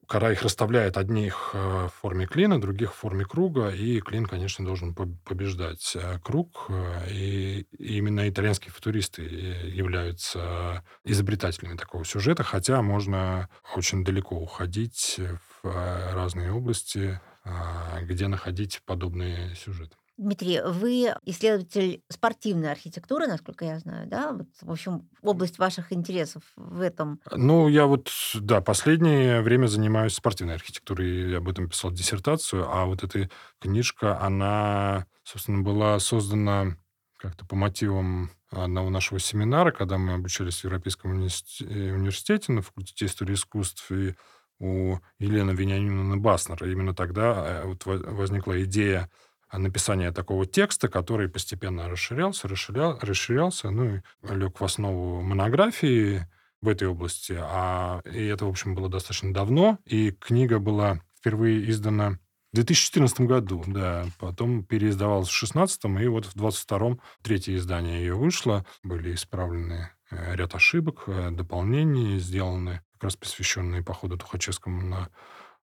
кора 0.10 0.32
их 0.32 0.42
расставляет 0.42 0.98
одних 0.98 1.51
э, 1.54 1.88
в 1.88 1.94
форме 2.01 2.25
клина, 2.25 2.60
других 2.60 2.94
в 2.94 2.98
форме 2.98 3.25
круга, 3.25 3.70
и 3.70 4.00
клин, 4.00 4.25
конечно, 4.25 4.66
должен 4.66 4.96
побеждать 4.96 5.96
э, 5.96 6.18
круг. 6.24 6.68
И 7.12 7.68
именно 7.78 8.28
итальянские 8.28 8.72
футуристы 8.72 9.22
являются 9.22 10.84
изобретателями 11.06 11.78
такого 11.78 12.04
сюжета, 12.06 12.44
хотя 12.44 12.82
можно 12.82 13.50
очень 13.75 14.04
далеко 14.04 14.36
уходить 14.36 15.20
в 15.62 16.13
разные 16.13 16.51
области, 16.51 17.22
где 18.01 18.28
находить 18.28 18.82
подобные 18.86 19.56
сюжеты. 19.56 19.96
Дмитрий, 20.19 20.59
вы 20.61 21.13
исследователь 21.23 22.03
спортивной 22.09 22.73
архитектуры, 22.73 23.25
насколько 23.25 23.63
я 23.63 23.79
знаю, 23.79 24.05
да? 24.05 24.33
Вот, 24.33 24.47
в 24.61 24.69
общем, 24.69 25.07
область 25.21 25.57
ваших 25.57 25.93
интересов 25.93 26.43
в 26.57 26.81
этом. 26.81 27.21
Ну, 27.31 27.69
я 27.69 27.85
вот, 27.85 28.11
да, 28.35 28.59
последнее 28.59 29.41
время 29.41 29.67
занимаюсь 29.67 30.13
спортивной 30.13 30.55
архитектурой, 30.55 31.31
я 31.31 31.38
об 31.38 31.47
этом 31.47 31.69
писал 31.69 31.91
диссертацию, 31.91 32.69
а 32.69 32.85
вот 32.85 33.01
эта 33.01 33.29
книжка, 33.59 34.19
она, 34.19 35.05
собственно, 35.23 35.61
была 35.61 35.97
создана 35.99 36.75
как-то 37.15 37.45
по 37.45 37.55
мотивам 37.55 38.31
одного 38.51 38.89
нашего 38.89 39.21
семинара, 39.21 39.71
когда 39.71 39.97
мы 39.97 40.15
обучались 40.15 40.59
в 40.59 40.63
Европейском 40.65 41.11
университете 41.11 42.51
на 42.51 42.61
факультете 42.61 43.05
истории 43.05 43.35
искусств, 43.35 43.89
и 43.89 44.15
у 44.59 44.97
Елены 45.19 45.51
Вениаминовны 45.51 46.17
Баснер. 46.17 46.61
Именно 46.65 46.93
тогда 46.93 47.61
э, 47.63 47.65
вот 47.65 47.85
возникла 47.85 48.61
идея 48.63 49.09
написания 49.58 50.12
такого 50.12 50.46
текста, 50.46 50.88
который 50.88 51.29
постепенно 51.29 51.89
расширялся, 51.89 52.48
расширял, 52.48 53.00
расширялся, 53.01 53.70
ну 53.70 53.96
и 53.96 54.01
лег 54.24 54.60
в 54.60 54.63
основу 54.63 55.22
монографии 55.22 56.27
в 56.62 56.68
этой 56.68 56.88
области. 56.88 57.38
А, 57.39 58.01
и 58.06 58.25
это, 58.25 58.46
в 58.46 58.50
общем, 58.50 58.75
было 58.75 58.89
достаточно 58.89 59.34
давно, 59.34 59.79
и 59.86 60.12
книга 60.12 60.60
была 60.60 61.01
впервые 61.18 61.70
издана 61.70 62.20
в 62.51 62.56
2014 62.56 63.22
году, 63.22 63.63
да, 63.68 64.08
потом 64.18 64.63
переиздавалась 64.63 65.27
в 65.27 65.39
2016, 65.39 65.86
и 66.01 66.08
вот 66.08 66.25
в 66.25 66.34
2022 66.34 66.98
третье 67.22 67.56
издание 67.56 68.00
ее 68.00 68.15
вышло, 68.15 68.65
были 68.82 69.13
исправлены 69.13 69.91
э, 70.10 70.36
ряд 70.36 70.56
ошибок, 70.56 71.03
э, 71.06 71.29
дополнений 71.29 72.18
сделаны, 72.18 72.82
как 72.94 73.03
раз 73.03 73.15
посвященные 73.18 73.84
походу 73.84 74.18
Тухачевскому 74.18 74.82
на 74.82 75.10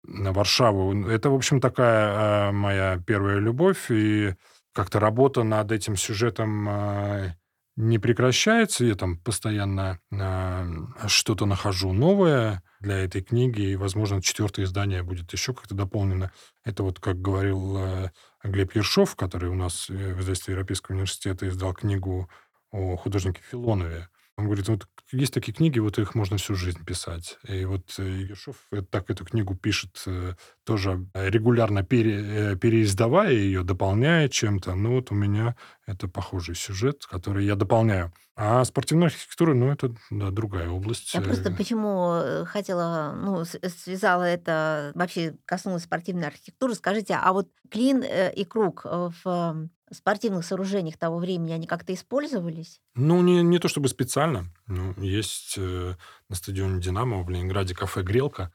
Варшаву. 0.05 1.07
Это, 1.07 1.29
в 1.29 1.36
общем, 1.36 1.62
такая 1.62 2.50
э, 2.50 2.51
моя 2.51 3.01
первая 3.05 3.39
любовь, 3.39 3.89
и 3.89 4.36
как-то 4.74 5.00
работа 5.00 5.43
над 5.43 5.72
этим 5.72 5.95
сюжетом 5.95 6.67
э, 6.67 7.36
не 7.75 8.00
прекращается. 8.00 8.86
Я 8.86 8.95
там 8.95 9.17
постоянно 9.17 10.00
э, 10.12 11.07
что-то 11.07 11.45
нахожу 11.45 11.93
новое 11.93 12.63
для 12.79 12.98
этой 13.00 13.22
книги, 13.22 13.62
и, 13.62 13.75
возможно, 13.75 14.22
четвертое 14.22 14.63
издание 14.63 15.03
будет 15.03 15.31
еще 15.31 15.53
как-то 15.53 15.75
дополнено. 15.75 16.31
Это 16.65 16.83
вот, 16.83 17.00
как 17.00 17.22
говорил 17.22 17.77
э, 17.77 18.12
Глеб 18.43 18.75
Ершов, 18.75 19.15
который 19.15 19.50
у 19.50 19.55
нас 19.55 19.88
в 19.89 20.19
издательстве 20.19 20.53
Европейского 20.53 20.95
университета 20.95 21.48
издал 21.48 21.74
книгу 21.74 22.29
о 22.72 22.98
художнике 22.98 23.41
Филонове. 23.50 24.10
Он 24.38 24.46
говорит, 24.46 24.68
вот 24.68 24.88
есть 25.12 25.34
такие 25.34 25.54
книги, 25.54 25.78
вот 25.78 26.00
их 26.00 26.16
можно 26.16 26.38
всю 26.38 26.56
жизнь 26.56 26.84
писать. 26.84 27.38
И 27.48 27.66
вот 27.66 27.92
Ершов 28.00 28.56
э, 28.72 28.82
так 28.82 29.12
эту 29.12 29.25
книгу 29.25 29.56
пишет 29.56 30.02
э, 30.08 30.34
тоже 30.63 31.06
регулярно 31.13 31.84
пере, 31.84 32.54
э, 32.54 32.56
переиздавая 32.56 33.32
ее, 33.32 33.63
дополняя 33.63 34.28
чем-то. 34.28 34.74
Ну 34.74 34.96
вот 34.96 35.12
у 35.12 35.16
меня 35.16 35.56
Это 35.86 36.08
похожий 36.08 36.56
сюжет, 36.56 37.06
который 37.06 37.46
я 37.46 37.56
дополняю. 37.56 38.13
А 38.36 38.63
спортивная 38.63 39.08
архитектура, 39.08 39.54
ну, 39.54 39.70
это 39.72 39.94
да, 40.10 40.32
другая 40.32 40.70
область. 40.70 41.13
Я 41.13 41.22
просто 41.22 41.50
Э, 41.50 41.56
почему 41.56 42.13
э, 42.13 42.46
хотела, 42.46 43.13
ну, 43.16 43.44
с- 43.44 43.60
связала 43.70 44.24
это, 44.24 44.92
вообще 44.96 45.36
коснулась 45.46 45.84
спортивной 45.84 46.28
архитектуры. 46.28 46.74
Скажите, 46.75 47.16
а 47.22 47.34
вот 47.34 47.50
клин 47.70 48.02
э, 48.02 48.34
и 48.34 48.46
круг 48.46 48.86
э, 48.86 49.10
в 49.24 49.28
м, 49.28 49.72
спортивных 49.92 50.46
сооружениях 50.46 50.98
того 50.98 51.18
времени, 51.20 51.52
они 51.52 51.68
как-то 51.68 51.94
использовались? 51.94 52.80
Ну, 52.96 53.22
не, 53.22 53.44
не 53.44 53.60
то 53.60 53.68
чтобы 53.68 53.90
специально. 53.90 54.46
Ну, 54.68 54.94
есть 55.02 55.56
э, 55.58 55.96
на 56.30 56.36
стадионе 56.36 56.82
«Динамо» 56.82 57.24
в 57.24 57.30
Ленинграде 57.30 57.75
кафе 57.75 58.04
«Грелка», 58.04 58.54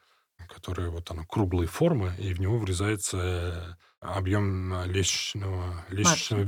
которое 0.48 0.88
вот 0.88 1.10
оно 1.10 1.24
круглой 1.26 1.66
формы, 1.66 2.12
и 2.18 2.32
в 2.32 2.40
него 2.40 2.58
врезается 2.58 3.18
э, 3.18 3.74
объем 4.00 4.72
э, 4.74 4.86
лестничного, 4.86 5.84
лестничного 5.88 6.44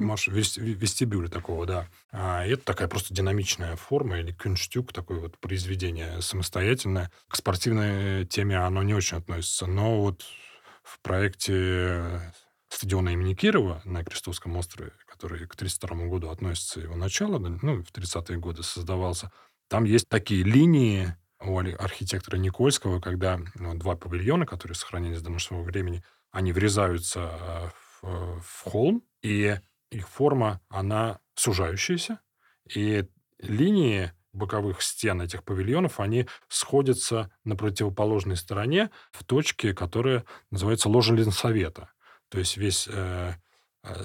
марш- 0.00 0.28
вестибюля 0.28 1.28
такого, 1.28 1.66
да. 1.66 1.88
А 2.12 2.44
это 2.44 2.64
такая 2.64 2.88
просто 2.88 3.14
динамичная 3.14 3.76
форма 3.76 4.18
или 4.18 4.32
кюнштюк, 4.32 4.92
такое 4.92 5.20
вот 5.20 5.38
произведение 5.38 6.20
самостоятельное. 6.20 7.10
К 7.28 7.36
спортивной 7.36 8.26
теме 8.26 8.56
оно 8.58 8.82
не 8.82 8.94
очень 8.94 9.18
относится, 9.18 9.66
но 9.66 10.00
вот 10.02 10.24
в 10.82 11.00
проекте 11.00 12.32
стадиона 12.68 13.10
имени 13.10 13.34
Кирова 13.34 13.82
на 13.84 14.04
Крестовском 14.04 14.56
острове, 14.56 14.92
который 15.06 15.46
к 15.46 15.54
1932 15.54 16.06
году 16.08 16.30
относится 16.30 16.80
его 16.80 16.96
начало, 16.96 17.38
ну, 17.38 17.82
в 17.82 17.92
30-е 17.92 18.38
годы 18.38 18.62
создавался, 18.62 19.30
там 19.68 19.84
есть 19.84 20.08
такие 20.08 20.42
линии 20.42 21.14
у 21.40 21.58
архитектора 21.58 22.36
Никольского, 22.36 23.00
когда 23.00 23.40
ну, 23.54 23.74
два 23.74 23.96
павильона, 23.96 24.46
которые 24.46 24.76
сохранились 24.76 25.22
до 25.22 25.30
нашего 25.30 25.62
времени, 25.62 26.04
они 26.30 26.52
врезаются 26.52 27.20
э, 27.20 27.68
в, 28.02 28.40
в 28.40 28.62
холм, 28.70 29.02
и 29.22 29.58
их 29.90 30.08
форма, 30.08 30.60
она 30.68 31.20
сужающаяся, 31.34 32.20
и 32.72 33.06
линии 33.38 34.12
боковых 34.32 34.82
стен 34.82 35.20
этих 35.22 35.42
павильонов, 35.42 35.98
они 35.98 36.28
сходятся 36.48 37.32
на 37.44 37.56
противоположной 37.56 38.36
стороне 38.36 38.90
в 39.10 39.24
точке, 39.24 39.74
которая 39.74 40.24
называется 40.50 40.88
ложа 40.88 41.14
Ленсовета. 41.14 41.90
То 42.28 42.38
есть 42.38 42.56
весь 42.56 42.86
э, 42.88 43.34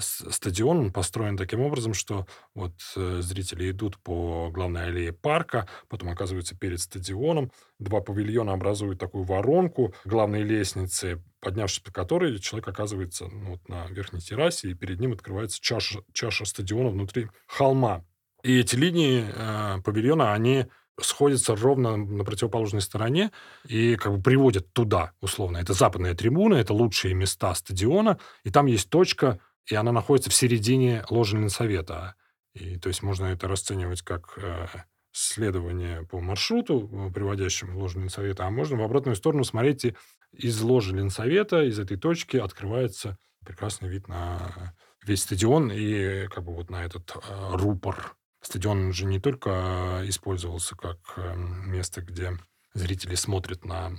стадион 0.00 0.78
он 0.78 0.92
построен 0.92 1.36
таким 1.36 1.60
образом, 1.60 1.92
что 1.92 2.26
вот 2.54 2.72
э, 2.96 3.18
зрители 3.20 3.70
идут 3.70 3.98
по 3.98 4.50
главной 4.50 4.86
аллее 4.86 5.12
парка, 5.12 5.68
потом 5.88 6.08
оказываются 6.08 6.56
перед 6.56 6.80
стадионом, 6.80 7.52
два 7.78 8.00
павильона 8.00 8.54
образуют 8.54 8.98
такую 8.98 9.24
воронку 9.24 9.94
главной 10.04 10.42
лестницы, 10.42 11.22
поднявшись 11.40 11.80
по 11.80 11.92
которой 11.92 12.38
человек 12.38 12.68
оказывается 12.68 13.26
ну, 13.26 13.52
вот 13.52 13.68
на 13.68 13.86
верхней 13.88 14.20
террасе, 14.20 14.70
и 14.70 14.74
перед 14.74 14.98
ним 14.98 15.12
открывается 15.12 15.60
чаша, 15.60 16.00
чаша 16.12 16.46
стадиона 16.46 16.88
внутри 16.88 17.28
холма. 17.46 18.04
И 18.42 18.58
эти 18.58 18.76
линии 18.76 19.26
э, 19.26 19.82
павильона, 19.82 20.32
они 20.32 20.66
сходятся 21.00 21.54
ровно 21.54 21.96
на 21.96 22.24
противоположной 22.24 22.80
стороне 22.80 23.30
и 23.68 23.96
как 23.96 24.16
бы 24.16 24.22
приводят 24.22 24.72
туда, 24.72 25.12
условно. 25.20 25.58
Это 25.58 25.74
западная 25.74 26.14
трибуна, 26.14 26.54
это 26.54 26.72
лучшие 26.72 27.14
места 27.14 27.54
стадиона, 27.54 28.18
и 28.44 28.50
там 28.50 28.66
есть 28.66 28.88
точка, 28.88 29.38
и 29.70 29.74
она 29.74 29.92
находится 29.92 30.30
в 30.30 30.34
середине 30.34 31.04
ложи 31.10 31.36
Ленсовета. 31.36 32.14
И, 32.54 32.78
то 32.78 32.88
есть 32.88 33.02
можно 33.02 33.26
это 33.26 33.48
расценивать 33.48 34.02
как 34.02 34.38
э, 34.38 34.66
следование 35.12 36.04
по 36.06 36.20
маршруту, 36.20 36.88
э, 36.90 37.12
приводящему 37.12 37.78
в 37.78 37.82
ложу 37.82 38.00
Ленсовета, 38.00 38.46
а 38.46 38.50
можно 38.50 38.76
в 38.76 38.82
обратную 38.82 39.16
сторону 39.16 39.44
смотреть, 39.44 39.84
и 39.84 39.96
из 40.32 40.60
ложи 40.60 40.94
Ленсовета, 40.94 41.62
из 41.64 41.78
этой 41.78 41.96
точки 41.96 42.36
открывается 42.36 43.18
прекрасный 43.44 43.88
вид 43.88 44.08
на 44.08 44.74
весь 45.04 45.22
стадион 45.22 45.70
и 45.72 46.26
как 46.28 46.44
бы 46.44 46.54
вот 46.54 46.70
на 46.70 46.84
этот 46.84 47.14
э, 47.16 47.56
рупор. 47.56 48.16
Стадион 48.42 48.92
же 48.92 49.06
не 49.06 49.20
только 49.20 50.00
э, 50.02 50.08
использовался 50.08 50.76
как 50.76 50.98
э, 51.16 51.34
место, 51.36 52.02
где 52.02 52.38
зрители 52.74 53.14
смотрят 53.14 53.64
на 53.64 53.92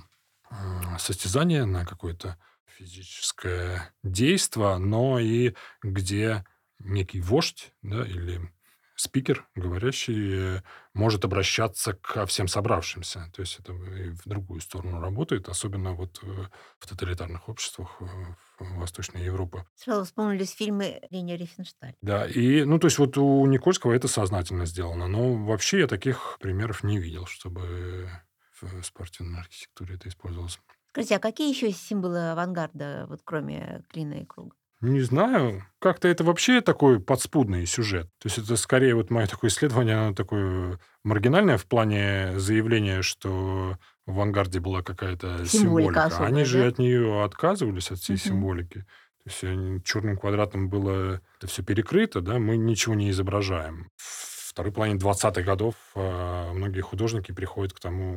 м, 0.50 0.98
состязание, 0.98 1.64
на 1.64 1.84
какое-то 1.84 2.36
физическое 2.78 3.92
действие, 4.02 4.78
но 4.78 5.18
и 5.18 5.54
где 5.82 6.44
некий 6.78 7.20
вождь 7.20 7.72
да, 7.82 8.06
или 8.06 8.40
спикер, 8.94 9.46
говорящий, 9.54 10.56
э, 10.56 10.62
может 10.92 11.24
обращаться 11.24 11.92
ко 11.94 12.26
всем 12.26 12.48
собравшимся. 12.48 13.30
То 13.32 13.42
есть 13.42 13.58
это 13.60 13.72
и 13.72 14.10
в 14.10 14.22
другую 14.26 14.60
сторону 14.60 15.00
работает, 15.00 15.48
особенно 15.48 15.92
вот 15.92 16.18
э, 16.22 16.46
в 16.78 16.86
тоталитарных 16.86 17.48
обществах 17.48 17.96
э, 18.00 18.04
в 18.58 18.78
Восточной 18.78 19.24
Европы. 19.24 19.64
Сразу 19.76 20.04
вспомнились 20.04 20.50
фильмы 20.50 21.00
Лени 21.10 21.32
Рифеншталь. 21.32 21.94
Да, 22.02 22.26
и, 22.26 22.64
ну, 22.64 22.78
то 22.78 22.88
есть 22.88 22.98
вот 22.98 23.16
у 23.18 23.46
Никольского 23.46 23.92
это 23.92 24.08
сознательно 24.08 24.66
сделано, 24.66 25.06
но 25.06 25.34
вообще 25.34 25.80
я 25.80 25.86
таких 25.86 26.38
примеров 26.40 26.82
не 26.82 26.98
видел, 26.98 27.26
чтобы 27.26 28.10
в 28.60 28.82
спортивной 28.82 29.40
архитектуре 29.40 29.94
это 29.94 30.08
использовалось. 30.08 30.58
Скажите, 30.90 31.16
а 31.16 31.18
какие 31.20 31.50
еще 31.50 31.70
символы 31.72 32.30
авангарда, 32.30 33.06
вот 33.08 33.20
кроме 33.24 33.82
клина 33.92 34.14
и 34.14 34.24
круга? 34.24 34.54
Не 34.80 35.00
знаю, 35.00 35.64
как-то 35.80 36.06
это 36.06 36.22
вообще 36.22 36.60
такой 36.60 37.00
подспудный 37.00 37.66
сюжет. 37.66 38.06
То 38.20 38.26
есть 38.28 38.38
это 38.38 38.56
скорее 38.56 38.94
вот 38.94 39.10
мое 39.10 39.26
такое 39.26 39.50
исследование, 39.50 39.96
оно 39.96 40.14
такое 40.14 40.78
маргинальное 41.02 41.58
в 41.58 41.66
плане 41.66 42.38
заявления, 42.38 43.02
что 43.02 43.76
в 44.06 44.10
авангарде 44.12 44.60
была 44.60 44.82
какая-то 44.82 45.44
Символика 45.46 45.48
символика. 45.48 46.04
особая, 46.04 46.28
Они 46.28 46.44
же 46.44 46.64
от 46.66 46.78
нее 46.78 47.24
отказывались, 47.24 47.90
от 47.90 47.98
всей 47.98 48.12
Мгм. 48.14 48.20
символики. 48.22 48.78
То 49.24 49.30
есть 49.30 49.44
они- 49.44 49.82
черным 49.82 50.16
квадратом 50.16 50.68
было 50.70 51.20
это 51.38 51.48
все 51.48 51.64
перекрыто, 51.64 52.20
да, 52.20 52.38
мы 52.38 52.56
ничего 52.56 52.94
не 52.94 53.10
изображаем. 53.10 53.90
В 53.96 54.50
второй 54.52 54.72
половине 54.72 54.98
20-х 54.98 55.42
годов 55.42 55.74
э, 55.96 56.52
многие 56.52 56.80
художники 56.82 57.32
приходят 57.32 57.72
к 57.72 57.80
тому, 57.80 58.16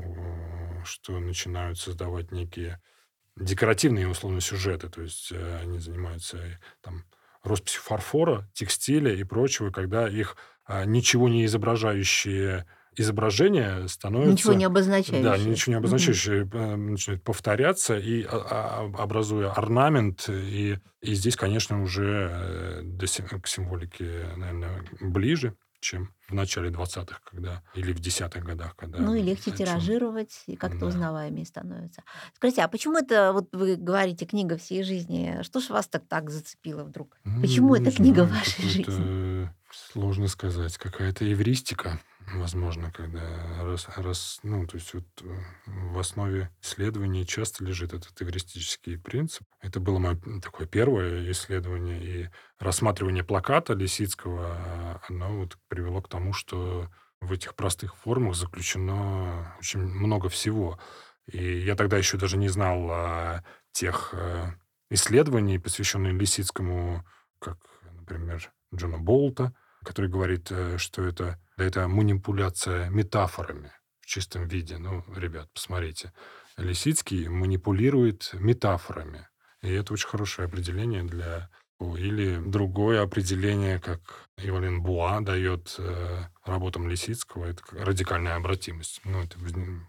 что 0.85 1.19
начинают 1.19 1.79
создавать 1.79 2.31
некие 2.31 2.81
декоративные, 3.37 4.07
условно, 4.07 4.41
сюжеты. 4.41 4.89
То 4.89 5.01
есть 5.01 5.31
э, 5.31 5.59
они 5.61 5.79
занимаются 5.79 6.37
э, 6.37 6.57
там 6.81 7.03
росписью 7.43 7.81
фарфора, 7.81 8.49
текстиля 8.53 9.13
и 9.13 9.23
прочего, 9.23 9.71
когда 9.71 10.07
их 10.07 10.37
а, 10.65 10.85
ничего 10.85 11.27
не 11.27 11.45
изображающие 11.45 12.65
изображения 12.95 13.87
становятся... 13.87 14.31
Ничего 14.31 14.53
не 14.53 14.65
Да, 14.65 14.67
обозначающие. 14.67 15.49
ничего 15.49 15.71
не 15.71 15.77
обозначающие 15.77 16.49
э, 16.51 16.75
начинают 16.75 17.23
повторяться 17.23 17.97
и 17.97 18.23
а, 18.23 18.29
а, 18.29 19.03
образуя 19.03 19.51
орнамент. 19.51 20.29
И, 20.29 20.77
и 21.01 21.13
здесь, 21.13 21.35
конечно, 21.35 21.81
уже 21.81 22.81
до 22.83 23.05
к 23.05 23.47
символике, 23.47 24.27
наверное, 24.35 24.83
ближе, 24.99 25.55
чем 25.81 26.13
в 26.29 26.33
начале 26.33 26.69
20-х, 26.69 27.19
когда, 27.29 27.61
или 27.75 27.91
в 27.91 27.99
10-х 27.99 28.39
годах, 28.39 28.75
когда... 28.77 28.99
Ну 28.99 29.15
и 29.15 29.21
легче 29.21 29.51
начал- 29.51 29.65
тиражировать, 29.65 30.43
и 30.47 30.55
как-то 30.55 30.79
Да. 30.81 30.85
узнаваемее 30.85 31.45
становится. 31.45 32.03
Скажите, 32.35 32.61
а 32.61 32.67
почему 32.69 32.97
это, 32.97 33.33
вот 33.33 33.49
вы 33.53 33.75
говорите, 33.75 34.25
книга 34.25 34.57
всей 34.57 34.83
жизни, 34.83 35.39
что 35.43 35.59
ж 35.59 35.69
вас 35.69 35.87
так, 35.87 36.03
так 36.07 36.29
зацепило 36.29 36.83
вдруг? 36.83 37.17
Ну, 37.25 37.41
Почему 37.41 37.75
не 37.75 37.81
эта 37.81 37.91
книга 37.95 38.23
знаю, 38.25 38.39
вашей 38.39 38.63
жизни? 38.69 39.49
Э, 39.71 39.91
Сложно 39.93 40.27
сказать. 40.27 40.77
Какая-то 40.77 41.31
эвристика, 41.31 41.99
возможно, 42.33 42.91
когда 42.91 43.63
раз, 43.63 43.87
раз- 43.95 44.39
ну, 44.43 44.65
то 44.67 44.75
есть 44.77 44.93
вот 44.93 45.05
э, 45.21 45.39
в 45.65 45.99
основе 45.99 46.49
исследований 46.61 47.25
часто 47.25 47.63
лежит 47.63 47.93
этот 47.93 48.21
эвристический 48.21 48.97
принцип. 48.97 49.43
Это 49.61 49.79
было 49.79 49.99
мое 49.99 50.17
такое 50.41 50.67
первое 50.67 51.31
исследование, 51.31 52.03
и 52.03 52.29
рассматривание 52.59 53.23
плаката 53.23 53.73
Лисицкого, 53.73 54.47
а, 54.47 55.01
оно 55.07 55.39
вот 55.39 55.57
привело 55.67 56.01
к 56.01 56.09
тому, 56.09 56.33
что 56.33 56.89
в 57.21 57.31
этих 57.31 57.55
простых 57.55 57.95
формах 57.95 58.35
заключено 58.35 59.55
очень 59.59 59.79
много 59.79 60.29
всего. 60.29 60.79
И 61.27 61.59
я 61.59 61.75
тогда 61.75 61.97
еще 61.97 62.17
даже 62.17 62.37
не 62.37 62.49
знал 62.49 62.89
о 62.89 63.43
тех 63.71 64.09
э, 64.13 64.51
исследований, 64.89 65.59
посвященных 65.59 66.13
Лисицкому, 66.13 67.05
как, 67.39 67.57
например, 67.93 68.51
Джона 68.73 68.97
Болта, 68.97 69.53
который 69.83 70.09
говорит, 70.09 70.51
э, 70.51 70.77
что 70.77 71.03
это, 71.03 71.39
это 71.57 71.87
манипуляция 71.87 72.89
метафорами 72.89 73.71
в 74.01 74.05
чистом 74.05 74.47
виде. 74.47 74.77
Ну, 74.77 75.03
ребят, 75.15 75.49
посмотрите. 75.53 76.13
Лисицкий 76.57 77.27
манипулирует 77.27 78.31
метафорами. 78.33 79.27
И 79.61 79.71
это 79.71 79.93
очень 79.93 80.07
хорошее 80.07 80.47
определение 80.47 81.03
для... 81.03 81.49
Или 81.79 82.37
другое 82.37 83.01
определение, 83.01 83.79
как 83.79 84.29
Ивалин 84.37 84.83
Буа 84.83 85.19
дает 85.21 85.73
э, 85.79 86.25
работам 86.45 86.87
Лисицкого, 86.87 87.45
это 87.45 87.63
радикальная 87.71 88.35
обратимость. 88.35 89.01
Ну, 89.03 89.23
это 89.23 89.39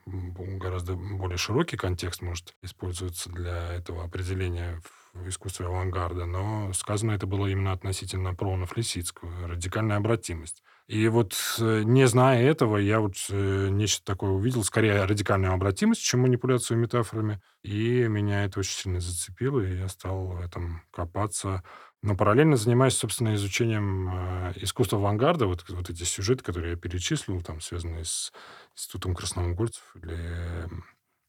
гораздо 0.06 0.94
более 0.94 1.36
широкий 1.36 1.76
контекст 1.76 2.22
может 2.22 2.54
использоваться 2.62 3.28
для 3.28 3.74
этого 3.74 4.04
определения 4.04 4.80
в 4.82 5.01
искусстве 5.28 5.66
авангарда, 5.66 6.26
но 6.26 6.72
сказано 6.72 7.12
это 7.12 7.26
было 7.26 7.46
именно 7.46 7.72
относительно 7.72 8.34
пронов 8.34 8.76
Лисицкого, 8.76 9.48
радикальная 9.48 9.96
обратимость. 9.96 10.62
И 10.88 11.06
вот 11.08 11.34
э, 11.58 11.82
не 11.84 12.06
зная 12.06 12.42
этого, 12.42 12.76
я 12.76 13.00
вот 13.00 13.14
э, 13.30 13.68
нечто 13.70 14.04
такое 14.04 14.30
увидел, 14.30 14.64
скорее 14.64 15.04
радикальную 15.04 15.52
обратимость, 15.52 16.02
чем 16.02 16.20
манипуляцию 16.20 16.78
метафорами. 16.78 17.40
И 17.62 18.06
меня 18.08 18.44
это 18.44 18.60
очень 18.60 18.76
сильно 18.76 19.00
зацепило, 19.00 19.60
и 19.60 19.78
я 19.78 19.88
стал 19.88 20.26
в 20.26 20.40
этом 20.40 20.82
копаться. 20.90 21.62
Но 22.02 22.16
параллельно 22.16 22.56
занимаюсь, 22.56 22.96
собственно, 22.96 23.34
изучением 23.36 24.08
э, 24.10 24.52
искусства 24.56 24.98
авангарда. 24.98 25.46
Вот, 25.46 25.64
вот 25.68 25.88
эти 25.88 26.02
сюжеты, 26.02 26.42
которые 26.42 26.72
я 26.72 26.76
перечислил, 26.76 27.40
там, 27.42 27.60
связанные 27.60 28.04
с 28.04 28.32
Институтом 28.74 29.14
красноморгольцев 29.14 29.84
или 29.94 30.68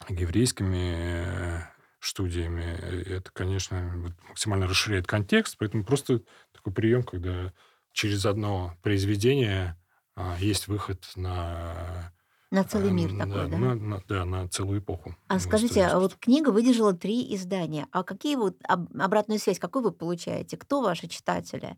еврейскими 0.09 1.67
студиями, 2.07 2.63
э, 2.79 3.15
это, 3.17 3.31
конечно, 3.31 3.81
максимально 4.29 4.67
расширяет 4.67 5.07
контекст. 5.07 5.57
Поэтому 5.57 5.83
просто 5.85 6.21
такой 6.51 6.73
прием, 6.73 7.03
когда 7.03 7.53
через 7.91 8.25
одно 8.25 8.75
произведение 8.81 9.77
а, 10.15 10.37
есть 10.39 10.67
выход 10.67 11.05
на 11.15 12.13
на 12.51 12.63
целый 12.63 12.91
мир 12.91 13.11
Эм, 13.11 13.17
такой, 13.17 13.47
да, 13.49 13.49
да? 13.49 13.59
на, 13.59 13.75
на- 13.75 14.01
да, 14.07 14.25
на 14.25 14.47
целую 14.49 14.79
эпоху 14.79 15.15
А 15.27 15.39
скажите, 15.39 15.83
а 15.85 15.99
вот 15.99 16.15
книга 16.15 16.49
выдержала 16.49 16.93
три 16.93 17.33
издания. 17.35 17.87
А 17.91 18.03
какие 18.03 18.35
вот 18.35 18.57
об- 18.67 18.89
обратную 18.99 19.39
связь, 19.39 19.59
какую 19.59 19.83
вы 19.83 19.91
получаете? 19.91 20.57
Кто 20.57 20.81
ваши 20.81 21.07
читатели? 21.07 21.77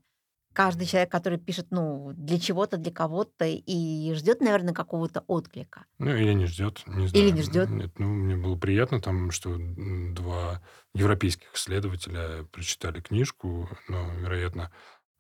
Каждый 0.56 0.88
человек, 0.88 1.12
который 1.12 1.38
пишет, 1.38 1.68
ну, 1.70 2.14
для 2.16 2.40
чего-то, 2.40 2.78
для 2.78 2.92
кого-то, 2.92 3.46
и 3.46 4.14
ждет, 4.14 4.40
наверное, 4.40 4.74
какого-то 4.74 5.26
отклика. 5.28 5.86
Ну, 6.00 6.16
или 6.16 6.32
не 6.32 6.46
ждет, 6.46 6.82
не 6.88 7.08
Или 7.08 7.10
знаю. 7.10 7.34
не 7.34 7.42
ждет. 7.42 7.70
Нет, 7.70 8.00
ну, 8.00 8.08
мне 8.08 8.38
было 8.38 8.56
приятно, 8.56 9.02
там, 9.02 9.32
что 9.32 9.58
два 9.60 10.62
европейских 10.94 11.54
исследователя 11.54 12.46
прочитали 12.54 13.02
книжку, 13.02 13.70
но, 13.90 14.10
вероятно, 14.14 14.72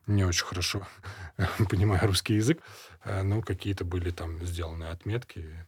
не 0.08 0.24
очень 0.24 0.46
хорошо 0.46 0.88
понимая 1.70 2.02
русский 2.02 2.36
язык, 2.36 2.62
э, 3.04 3.24
но 3.24 3.42
какие-то 3.42 3.84
были 3.84 4.12
там 4.12 4.40
сделаны 4.46 4.86
отметки 4.86 5.68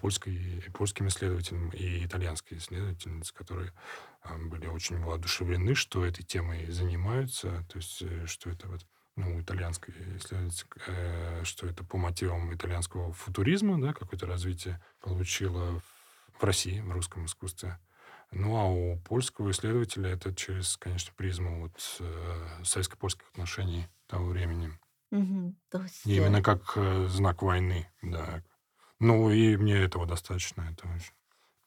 польской, 0.00 0.64
польским 0.72 1.08
исследователям 1.08 1.70
и 1.70 2.04
итальянской 2.04 2.58
исследовательнице, 2.58 3.34
которые 3.34 3.72
а, 4.22 4.38
были 4.38 4.66
очень 4.66 4.98
воодушевлены, 4.98 5.74
что 5.74 6.04
этой 6.04 6.22
темой 6.22 6.70
занимаются, 6.70 7.64
то 7.68 7.76
есть 7.76 8.02
э, 8.02 8.26
что 8.26 8.50
это 8.50 8.68
вот 8.68 8.86
ну, 9.16 9.40
итальянской 9.40 9.94
исследовательницы, 10.16 10.66
э, 10.86 11.44
что 11.44 11.66
это 11.66 11.84
по 11.84 11.98
мотивам 11.98 12.54
итальянского 12.54 13.12
футуризма, 13.12 13.80
да, 13.80 13.92
какое-то 13.92 14.26
развитие 14.26 14.82
получило 15.00 15.82
в 16.38 16.44
России, 16.44 16.80
в 16.80 16.90
русском 16.90 17.26
искусстве. 17.26 17.78
Ну, 18.32 18.56
а 18.56 18.64
у 18.66 18.96
польского 19.00 19.50
исследователя 19.50 20.10
это 20.10 20.34
через, 20.34 20.76
конечно, 20.76 21.12
призму 21.16 21.62
вот 21.62 21.96
э, 22.00 22.62
советско-польских 22.64 23.28
отношений 23.32 23.86
того 24.06 24.26
времени. 24.26 24.70
Мгм. 25.10 25.56
То 25.70 25.82
есть, 25.82 26.06
И 26.06 26.12
э, 26.12 26.16
именно 26.16 26.42
как 26.42 26.72
э, 26.76 27.06
знак 27.08 27.42
войны, 27.42 27.90
да. 28.02 28.42
Ну, 29.00 29.30
и 29.30 29.56
мне 29.56 29.76
этого 29.78 30.06
достаточно. 30.06 30.62
Это 30.70 30.86
очень... 30.94 31.12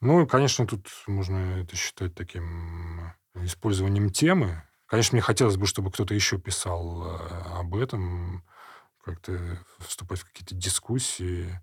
Ну, 0.02 0.28
конечно, 0.28 0.68
тут 0.68 0.88
можно 1.08 1.62
это 1.62 1.76
считать 1.76 2.14
таким 2.14 3.00
э, 3.34 3.46
использованием 3.46 4.10
темы. 4.12 4.64
Конечно, 4.86 5.16
мне 5.16 5.22
хотелось 5.22 5.58
бы, 5.58 5.66
чтобы 5.66 5.92
кто-то 5.92 6.14
еще 6.14 6.38
писал 6.38 7.06
э, 7.06 7.60
об 7.60 7.76
этом, 7.76 8.44
как-то 9.04 9.60
вступать 9.80 10.20
в 10.20 10.26
какие-то 10.26 10.56
дискуссии. 10.56 11.60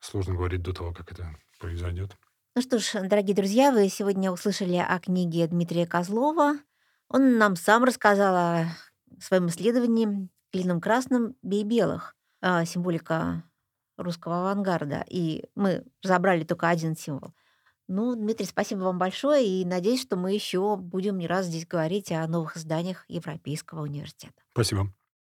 Сложно 0.00 0.34
говорить 0.34 0.62
до 0.62 0.72
того, 0.72 0.92
как 0.92 1.12
это 1.12 1.36
произойдет. 1.60 2.16
Ну 2.54 2.62
что 2.62 2.78
ж, 2.78 3.08
дорогие 3.08 3.36
друзья, 3.36 3.70
вы 3.72 3.88
сегодня 3.88 4.30
услышали 4.30 4.76
о 4.76 4.98
книге 4.98 5.46
Дмитрия 5.46 5.86
Козлова. 5.86 6.54
Он 7.08 7.36
нам 7.38 7.56
сам 7.56 7.84
рассказал 7.84 8.34
о 8.34 8.66
своем 9.20 9.48
исследовании 9.48 10.28
«Клином 10.52 10.80
красным 10.80 11.34
бей 11.42 11.64
белых. 11.64 12.14
а, 12.40 12.64
Символика 12.64 13.44
русского 13.96 14.40
авангарда». 14.40 15.04
И 15.08 15.44
мы 15.54 15.84
разобрали 16.02 16.44
только 16.44 16.68
один 16.68 16.96
символ. 16.96 17.32
Ну, 17.88 18.14
Дмитрий, 18.16 18.46
спасибо 18.46 18.80
вам 18.80 18.98
большое, 18.98 19.46
и 19.46 19.64
надеюсь, 19.64 20.02
что 20.02 20.16
мы 20.16 20.32
еще 20.32 20.76
будем 20.76 21.18
не 21.18 21.26
раз 21.26 21.46
здесь 21.46 21.66
говорить 21.66 22.12
о 22.12 22.26
новых 22.28 22.56
изданиях 22.56 23.04
Европейского 23.08 23.82
университета. 23.82 24.42
Спасибо. 24.52 24.92